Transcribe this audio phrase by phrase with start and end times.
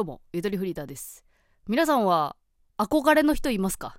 [0.00, 1.26] どうも、ゆとりフリーターです。
[1.68, 2.34] 皆さんは、
[2.78, 3.98] 憧れの人いますか？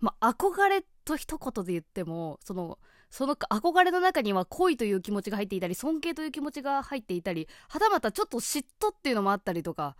[0.00, 2.78] まあ、憧れと一言で言っても、その、
[3.10, 9.96] その憧れの中には恋という気持ちが入っていたり、尊敬という気持ちが入っていたり、はたまたちょっと嫉妬っていうのもあったりとか、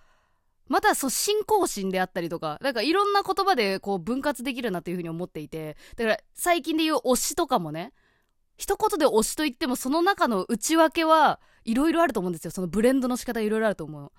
[0.67, 7.93] またそう信仰心であったりとか、なんかいろんな言葉でこう分割できるなというふうに思っていて、だから最近で言う推しとかもね、
[8.57, 12.51] 一言で推しと言ってもその中の内訳はいろいろあると思うんですよ。
[12.51, 14.11] そのブレンドの仕方いろいろあると思う。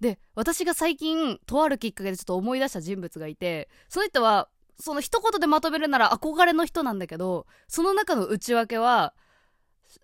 [0.00, 4.48] で、私が最近とあるきっかけでちょっと思い出した人物がいて、その人は
[4.80, 9.14] その一言でまとめるなら憧れの人なんだけど、その中の内訳は、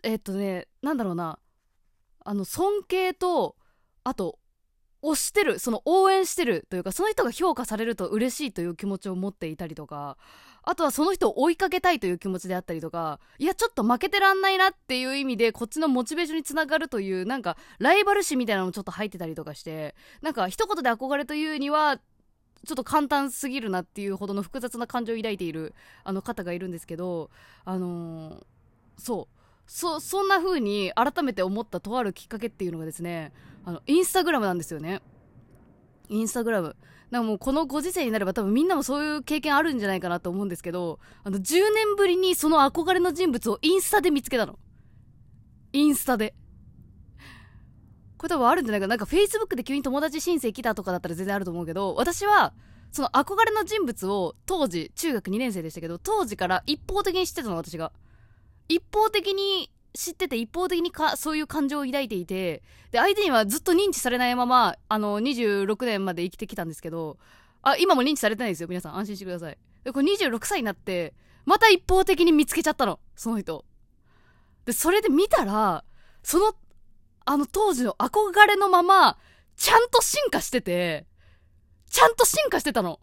[0.03, 1.39] えっとね、なんだろうな、
[2.25, 3.57] あの、尊敬と、
[4.03, 4.39] あと、
[5.03, 10.17] 推してる、その応援してるというか、その人が評価されると嬉しいという気持ちを持っていたりとか、
[10.67, 27.31] あとはその人を追いかけたいという気持ちであったりとか、いや、ちょっと負けてらんないなっていう意味で、こっちのモチベーションにつながるという、なんか、ライバル視みたいなのもちょっと入ってたりとかして、なんか、一言で憧れというには、ちょっと簡単すぎるなっていうほどの複雑な感情を抱いているあの方がいるんですけど、
[27.65, 28.45] あのー
[28.99, 29.35] そう。
[29.67, 33.33] そ、そんな風に改めて思ったとあるきっかけっていうのがですね、
[33.65, 35.01] あの、インスタグラムなんですよね。
[36.09, 36.77] インスタグラム。
[37.11, 44.59] なんかもうこのご時世になれば多分みんなもそういう経験あるんじゃないかなと思うんですけど、あの、10年ぶりにその憧れの人物をインスタで見つけたの。
[45.73, 46.35] インスタで。
[48.17, 48.97] これ多分あるんじゃないかな。
[48.97, 52.55] なんか Facebook で急に友達申請来たとかだったら全然あると思うけど、私は、
[52.91, 57.93] その憧れの人物を当時、中学2年生でしたけど、当時から一方的に知ってたの、私が。
[58.69, 67.17] 一方的に知ってて、一方的にか、そういう感情を抱いていて、で、相手にはずっと認知されないまま、あの、26年まで生きてきたんですけど、
[67.63, 68.97] あ、今も認知されてないですよ、皆さん。
[68.97, 69.59] 安心してください。
[69.85, 71.15] で、これ26歳になって、
[71.45, 73.65] また一方的に見つけちゃったの、その人。
[74.65, 75.85] で、それで見たら、
[76.23, 76.55] その、
[77.27, 79.17] あの当時の憧れのまま、
[79.57, 81.07] ちゃんと進化してて、
[81.89, 82.99] ちゃんと進化してたの。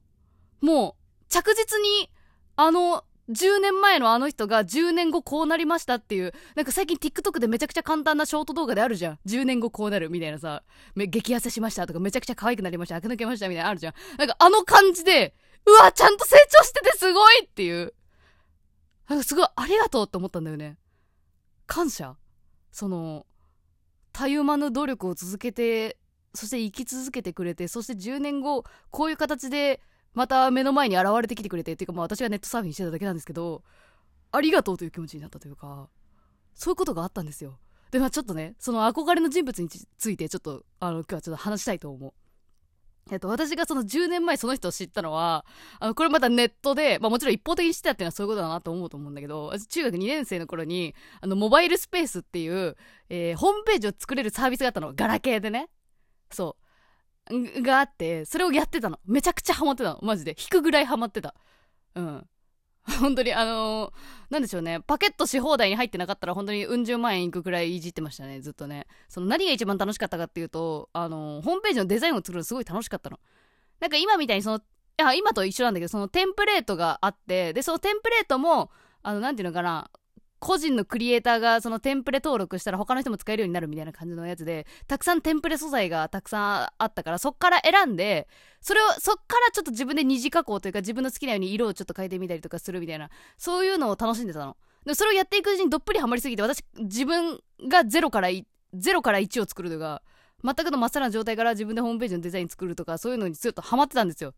[0.60, 2.12] もう、着実に、
[2.58, 9.20] あの、10年前のあの人が10年後こうなりましたっていう、なんか最近 TikTok でめちゃくちゃ簡単なショート動画であるじゃん。
[9.26, 10.64] 10年後こうなるみたいなさ、
[10.96, 13.94] 激痩せしましたとかめちゃくちゃ可愛くなりました、垢抜けましたみたいなあるじゃん。
[14.18, 15.34] なんかあの感じで、
[15.66, 17.94] うわ、ちゃんと成長しててすごいっていう。
[19.08, 20.78] なんかすごいありがとうって思ったんだよね。
[21.68, 22.16] 感謝
[22.72, 23.26] その、
[24.14, 25.98] たゆまぬ努力を続けて、
[26.34, 29.82] そして生き続けてくれて、そして10年後、こういう形で、
[30.14, 33.64] また目の前に現れてきてくれて、っていうかまあ私がネットサーフィンしてただけなんですけど、
[34.32, 35.90] ありがとうという気持ちになったというか、
[36.54, 37.60] そういうことがあったんですよ。
[37.92, 42.14] で、まあちょっとね、その憧れの人物についてちょっと、あの、今日はちょっと話したいと思う。
[43.10, 45.46] えっと、私がその10年前その人を知ったのは、
[45.80, 52.78] あの、これまたネットで、まあもちろん一方的に知ってたっていうのはそういうことだなと思うと思うんだけど、中学2年生の頃に、あの、モバイルスペースっていう、
[53.10, 54.94] えー、ホームページを作れるサービスがあったの。
[54.96, 55.70] ガラケーでね。
[56.32, 56.61] そう。
[57.62, 59.00] があって、それをやってたの。
[59.06, 60.00] めちゃくちゃハマってたの。
[60.02, 60.36] マジで。
[60.40, 61.36] 引くぐらいハマってた。
[61.96, 62.28] うん。
[63.00, 63.94] 本当に、あのー
[64.32, 64.80] なんでしょうね。
[64.82, 68.88] パケットし放題に入ってなかったら、本当にうん十万円いくくらいいじってましたね、ずっとね。
[69.10, 73.20] その何が一番楽しかったかっていうと、あのーホームページのデザインを作るのすごい楽しかったの。
[73.80, 74.62] なんか今みたいにその、い
[74.98, 78.72] や、今と一緒なんだけど、そのテンプレートがあって、で、そのテンプレートも、
[79.04, 79.90] あの、なんていうのかな、
[80.42, 88.28] 個人のクリエイターがそのテンプレ登録したら他の人も使えるようになるみたいな感じのやつで、たくさんテンプレ素材がたくさんあったから、そっから選んで、
[88.60, 94.58] それを、そっからちょっと自分で二次加工というか自分の好きなように色をちょっと変えてみたりとかするみたいな、そういうのを楽しんでたの。
[94.84, 98.30] でそれをやっていくうちにどっぷりハマりすぎて、私、自分がゼロから、
[98.74, 100.02] ゼロから1を作るとか、
[100.44, 104.34] 全くのまっさらな状態から自分でホームページのデザイン作るとか、そういうのにずっとハマってたんですよ。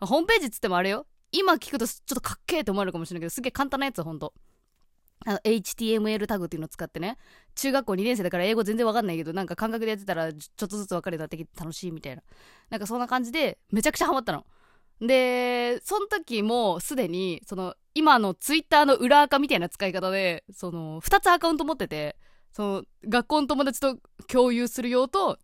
[0.00, 1.06] ホームページっつってもあれよ。
[1.30, 4.34] 今聞くとちょっとかっけえと思われるかもしれないけど、すげえ簡単なやつほんと。
[5.24, 7.16] あの、HTML タグっていうのを使ってね、
[7.54, 12.22] 中学校2年生だから英語全然わかんないけど、なんか感覚でやってたらちょっとずつ分かるようになってきて楽しいみたいな。
[12.70, 14.44] なんかそんな感じで、めちゃくちゃハマったの。
[15.00, 22.16] で、その時もすでに、その、今のツイッターの裏垢みたいな使い方で、その、2つアカウント持ってて、
[22.52, 23.96] その、学校の友達と
[24.28, 25.38] 共有する用と、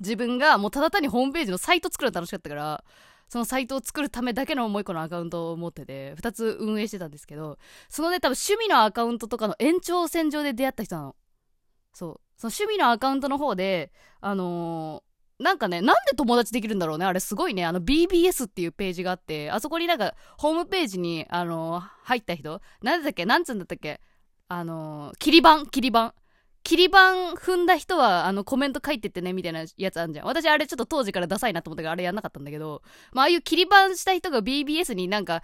[0.00, 2.84] 自分がもうただ単にホームページのサイト作るの楽しかったから、
[3.32, 7.56] そのサイトを作るためだけのもう一個のアカウントを持ってて、二つ運営してたんですけど、
[7.88, 11.16] そのね、多分趣味のアカウントとかの延長線上で出会った人なの。
[11.94, 12.20] そう。
[12.36, 13.90] その趣味のアカウントの方で、
[14.20, 17.06] あのーなんかね、なんで友達できるんだろうね。
[17.06, 17.64] あれすごいね。
[17.64, 23.24] あの BBS っていうページがあって、あそこになんか、ホームページに、あのー入った人、なんだっけ？
[23.24, 24.02] なんつうんだったっけ？
[24.48, 25.64] あのー、切り板？
[25.64, 26.14] 切り板？
[26.62, 26.98] 切り板
[27.34, 30.26] 踏んだ人は、あの、コメント書いてってね、みたいなやつあんじゃん。
[30.26, 32.82] 私、あれちょっと当時からダサいなと思ったから、あれやんなかったんだけど、
[33.12, 35.42] まあ、ああいう切り板した人が BBS になんか、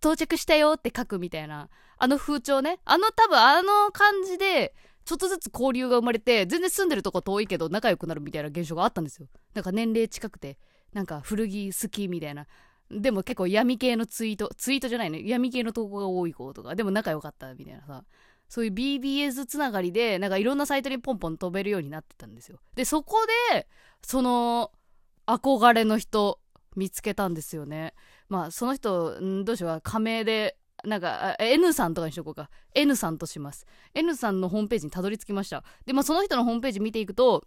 [0.00, 2.80] 到着したよって書くみたいな、あの風潮ね。
[2.84, 4.74] あの多分、あの感じで、
[5.08, 9.26] ちょっとずつ交流が生まれて全然住んでるとこ遠いけど仲良くなるみたいな現象があったんですよ。
[9.54, 10.58] なんか年齢近くて
[10.92, 12.46] なんか古着好きみたいな。
[12.90, 15.22] でも結構闇系のツイートツイートじゃないね。
[15.26, 16.74] 闇系の投稿が多い子とか。
[16.74, 18.04] でも仲良かったみたいなさ。
[18.48, 22.58] そういう BBS つながりでなんかいろんなサイトにポンポン飛べるようになってたんですよ。
[22.74, 23.16] でそこ
[23.52, 23.68] で
[24.02, 24.72] その
[25.26, 26.40] 憧れの人
[26.76, 27.94] 見つけたんですよね。
[28.28, 32.50] まあその人んどうしよう仮名でなんか N さんとかにしとこうか。
[32.74, 33.66] N さんとします。
[33.94, 35.64] N さんのホームページにたどり着きました。
[35.84, 37.44] でまあその人のホームページ見ていくと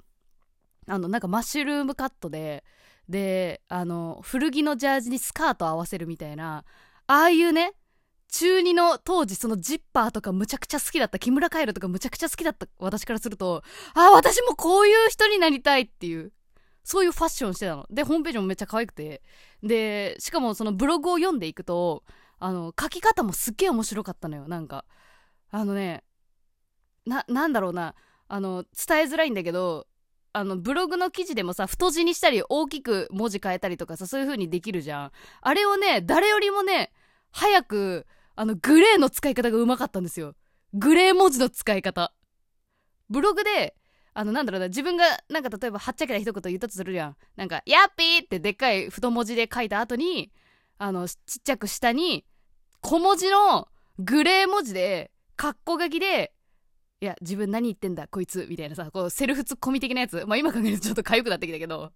[0.88, 2.64] あのなんかマッシュルームカットで
[3.08, 6.64] であの古着のジャージにスカート合わせるみたいな
[7.08, 7.74] ああいうね
[8.32, 13.62] 中2の当時そのジッパーとかむちゃくちゃ好きだった木村カエラとかむちゃくちゃ好きだった私からすると
[13.94, 16.32] ああ私もこういう人になりたいっていう
[16.84, 17.86] そういうファッションしてたの。
[17.92, 19.22] でホームページもめっちゃ可愛くて。
[19.62, 22.04] でしかもそのブログを読んでいくと
[22.40, 24.48] あの書き方もすっげえ面白かったのよ。
[24.48, 24.86] なんか
[25.52, 26.04] あのね
[27.06, 27.96] ななんだろうな。
[28.28, 29.88] あの伝えづらいんだけど
[30.32, 35.12] あのブログの記事でもさ太字にしたり大きく文字変えたりとかさそういう風にできるじゃん。
[35.42, 36.92] あれをね誰よりもね
[37.32, 38.08] 早く
[38.42, 40.34] あのグレーの使い方がうまかったんですよ。
[40.74, 42.12] グレー文字の使い方。
[43.08, 43.76] ブログで
[44.16, 47.16] あのなんだろうな自分がなんか例えばはっちゃけた一言言ったとするじゃん。
[47.36, 50.32] なんか「ヤッピー!」ってでっかい太文字で書いた後に
[50.80, 52.26] あのちっちゃく下に
[52.82, 53.68] 小文字の
[54.00, 56.34] グレー文字でカッコ書きで
[57.00, 60.26] いや自分何言ってんだこいつみたいなさこうセルフツッコミ的なやつ。
[60.26, 61.94] まあ今考えるとちょっと痒くなってきたけど。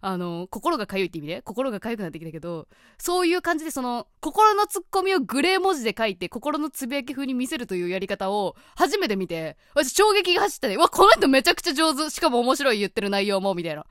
[0.00, 13.86] あの心が痒いって意味で心が痒くなってきたけどそういう感じでその心のツッコミをグレー文字で書いて心のつぶやき風に見せるというやり方を初めて見て私衝撃が走ったねうわこの人めちゃくちゃ上手しかも面白い言ってる内容もみたいな。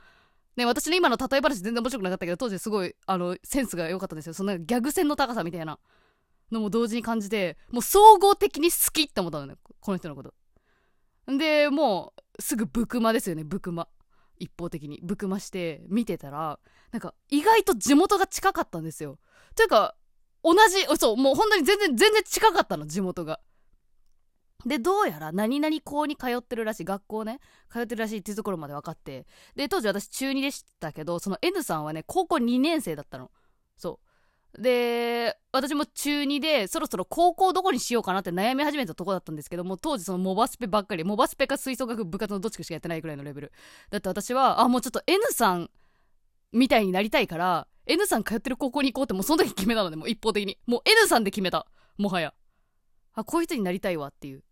[0.55, 4.33] ね、私の今の例え話全然面白くなかったけど当時すごいあのセンスが良かったんですよ。
[4.33, 5.79] そのギャグ線の高さみたいな。
[6.51, 10.33] のも同時に感じてもう総合的に好きって思ったのねこの人のこと。
[11.27, 13.87] でもうすぐブクマですよねブクマ。
[14.39, 16.59] 一方的にぶくまして見てたら
[16.91, 19.19] なんか意外と地元が近かったんですよ。
[19.55, 19.95] というか
[20.43, 23.39] 同じそうもう本当に全然全然近かったの地元が。
[24.65, 27.39] でどうやら何々校に通ってるらしい学校ね
[27.71, 29.25] 通ってるらしいっていうところまで分かって。
[29.55, 33.31] で当時私中2でしたけどその N さんはね高校2年生だったの。
[33.77, 34.04] そう。
[34.59, 43.51] で私も中2でそろそろ高校どこにしようかなって悩み始めたとこだったんですけども当時そのモバスペばっかりモバスペか吹奏楽部活のどっちかしかやってないくらいのレベル
[43.89, 45.69] だって私はあもうちょっと N さん
[46.53, 50.57] みたいになりたいから N さん通ってる高校に行こうってもうその時決めたのでもう一方的に。
[50.65, 51.67] もう N さんで決めた。
[51.97, 52.33] もはや。
[53.13, 54.43] あこういう人になりたいわっていう。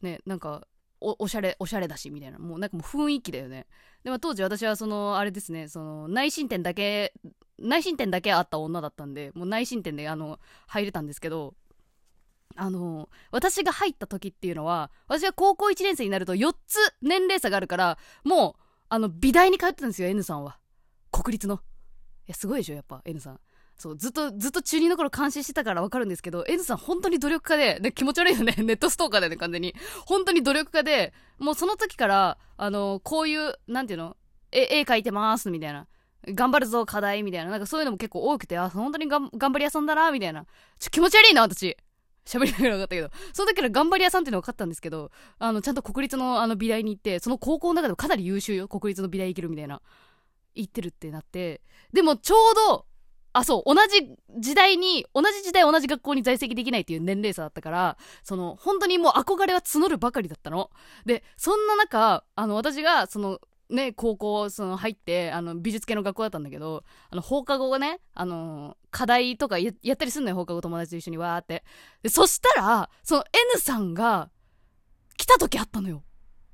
[0.00, 0.66] ねなんか
[1.06, 2.38] おおしゃれおしゃれだしみたいな。
[2.38, 3.66] もうなんかもう雰囲気だよね。
[4.02, 7.12] でも当時私はそのあれですねその内申点だけ
[7.58, 11.54] 内申点だけあった女だったんでもう内申点であの入れたんですけど
[12.56, 20.58] あの私が入った時っていうのは私が高校1年生になると4つ年齢差があるからもうあの美大に通ってたんですよ N さんは。
[21.10, 21.56] 国立の。
[21.56, 21.58] い
[22.28, 23.40] やすごいでしょやっぱ N さん。
[23.78, 28.54] そうずっとずっと中2の頃監視してたから分かるんですけど N さん本当に努力家でで気持ち悪いよね。
[28.64, 29.74] ネットストーカーだよね完全に。
[30.06, 34.16] 本当に努力家でもうその時からあのこういうなんていうの？
[34.52, 35.86] 絵描いてますみたいな。
[36.28, 37.50] 頑張るぞ課題みたいな。
[37.50, 40.46] なんかそういうのも結構多くてあ本当にがん頑張り屋さんだなみたいな。
[40.78, 41.76] ちょ気持ち悪いな私。
[42.24, 43.10] 喋りながら分かったけど。
[43.34, 48.68] その時から頑張り屋さんっていうの分かったんですけどあのちゃんと国立のあの美大に行ってその高校の中でもかなり優秀よ。
[48.68, 49.82] 国立の美大行けるみたいな。
[50.54, 51.60] 行ってるってなって。
[51.92, 52.86] でもちょうど
[53.36, 60.70] あ、そう、同じ時代に、同じ時代同じ学校に在籍できないっていう年齢差だったから、その、本当にもう憧れは募るばかりだったの。
[61.04, 63.38] で、そんな中、あの、私が、その、
[63.68, 71.62] ね、高校、その、入って、あの、美術系の学校だったんだけど、あの、放課後がね、あの、課題とかやったりすんのよ、放課後友達と一緒にわーって。
[72.02, 73.24] で、そしたら、その
[73.54, 74.30] N さんが、
[75.18, 76.04] 来た時あったのよ。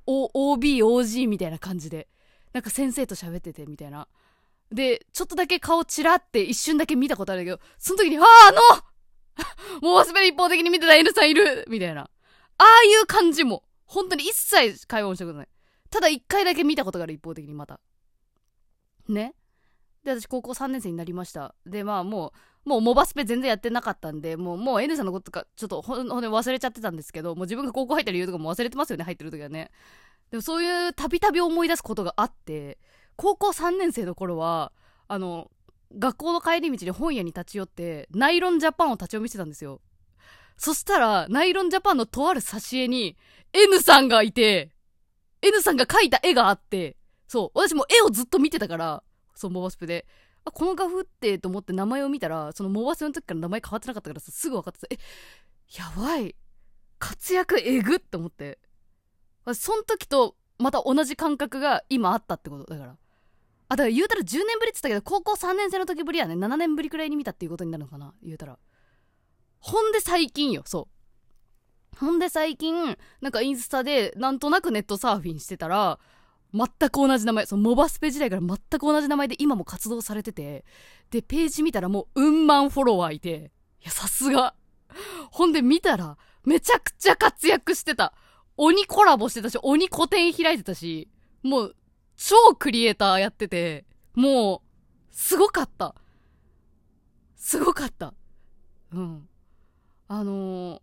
[0.05, 2.09] O、OB、OG みたいな感じで。
[2.51, 4.09] なんか先生と喋ってて、みたいな。
[4.73, 8.61] で、ちょっとだけ顔チラって一瞬だけ見たことあるけど、その時に、ああ、あの
[9.81, 12.01] もう忘れ一方的に見てた N さんいるみたいな。
[12.01, 15.47] ああいう感じも、本当に一切会話をしたことない。
[15.89, 17.79] ただ一回だけ見たことがある一方的にまた。
[19.07, 19.35] ね
[20.03, 21.53] で、私高校3年生になりました。
[21.65, 22.33] で、まあも
[22.65, 29.69] う、もうモバスペ全然やってなかったんで、もう、もう N さんのことか、ちょっとほんほんで忘れちゃってたんですけど、もう自分が高校入った理由とかも忘れてますよね、入ってる時はね。
[30.31, 32.79] でもそういうたびたび思い出すことがあって、
[33.15, 34.71] 高校3年生の頃は
[35.07, 35.51] あの
[35.97, 39.81] 学校の帰り道に本屋に立ち寄ってナイロンジャパンを立ち読みしてたんですよ。
[40.57, 43.17] そしたらナイロンジャパンのとある挿絵に
[43.53, 44.71] N さんがいて
[45.41, 46.95] N さんが描いた絵があって
[47.27, 49.03] そう私も絵をずっと見てたから
[49.35, 50.05] そうモバスペで。
[50.45, 54.97] あこの画風ってと思って名前を見たらそのモバスペの時から名前変わってなかったからさすぐ分かってたえ
[55.77, 56.35] やばい。
[56.99, 58.59] 活躍えぐって思って。
[59.53, 62.97] そん時とまた同じ感覚が今あったってことだから。
[63.69, 66.35] あだから言うたら10年ぶりって言ったけど高校3年生の時ぶりやね。
[66.35, 68.59] 7年ぶりくらいに見たっていうことになるのかな言うたら。
[69.59, 70.87] ほんで最近よそ
[71.93, 71.97] う。
[71.97, 75.99] ほんで最近なんかインスタでなんとなくネットサーフィンしてたら
[76.53, 80.65] 全く同じ名前そのモバスペ時代から全く同じ名前で今も活動されてて
[81.11, 83.51] でページ見たらもううん万フォロワーいて
[83.81, 84.55] いやさすが。
[85.31, 88.13] ほんで見たらめちゃくちゃ活躍してた。
[88.57, 91.09] 鬼コラボしてたし鬼個展開いてたし
[91.41, 91.75] もう
[92.15, 94.61] 超クリエイターやっててもう
[95.11, 95.95] すごかった。
[97.35, 98.13] すごかった。
[98.93, 99.27] うん。
[100.07, 100.81] あのー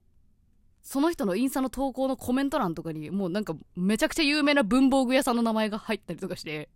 [0.82, 6.68] その人のインスタの投稿のコメント欄とかにもうなんかめちゃくちゃ有名な文房具屋さんの名前が入ったりとかして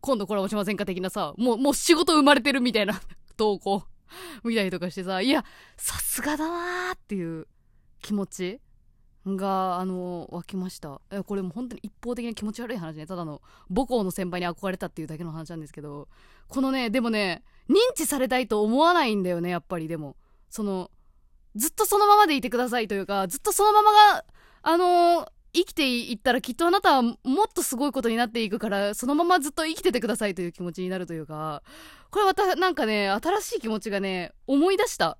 [0.00, 3.00] 今度コラボしませんか的なさもうもう仕事生まれてるみたいな
[3.36, 3.84] 投稿
[4.42, 5.44] 見たりとかしてさいや
[5.76, 7.46] さすがだなーっていう
[8.00, 8.60] 気持ち。
[9.26, 11.00] があの湧きました。
[11.26, 13.06] これも本当に一方的な気持ち悪い話ね。
[13.06, 16.08] ただの母校の先輩に憧れたっていうだけの話なんですけど。
[16.48, 19.88] このねでもね認知されたいと思わないんだよねやっぱり。
[19.88, 20.16] でも
[20.50, 20.90] その
[21.56, 24.24] ずっとそのままでいてくださいというかずっとそのままが
[24.62, 27.16] あのー、生きていったらきっとあなたはもっ
[27.54, 31.62] とすごいことになっていくからそのままずっと生きててくださいという気持ちになるというか
[32.10, 35.18] これまたなんかね新しい気持ちがね思い出した。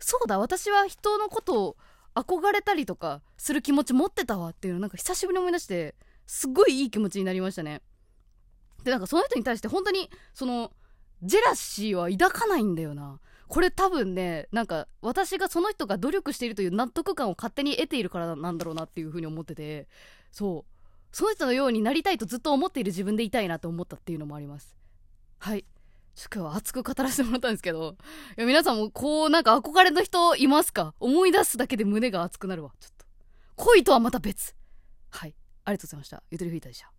[0.00, 1.76] そうだ私は人のことを
[2.14, 5.94] 憧れたりとかする気持ち持ってたわっていうのなんか久しぶりに思い出して
[6.26, 7.82] すっごいいい気持ちになりましたね。
[8.84, 10.72] でなんかその人に対して本当にその
[11.22, 13.20] ジェラシーは抱かないんだよな。
[13.48, 19.88] これ多分ねなんか私がその人が努力しているという納得感を勝手に得ているからなんだろうなっていうふうに思ってて。
[20.30, 20.74] そう。
[21.14, 24.76] その人のようになりたいとずっと思っている自分でいたいなと思ったっていうのもあります。
[25.38, 25.64] はい。
[26.32, 27.96] 今日は熱く語らせてもらったんですけど
[28.38, 30.94] いや皆さんもこうなんか憧れの人いますか？
[31.00, 33.04] 思い出すだけで胸が熱くなるわちょっと。
[33.56, 34.54] 恋とはまた別。
[35.10, 35.34] はい。
[35.64, 36.22] ありがとうございました。
[36.30, 36.93] ゆとりフィーターでした。